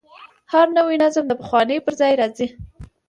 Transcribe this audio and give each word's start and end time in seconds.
هر 0.53 0.67
نوی 0.77 0.95
نظم 1.03 1.23
د 1.27 1.33
پخواني 1.41 1.77
پر 1.85 1.93
ځای 2.01 2.13
راځي. 2.21 2.47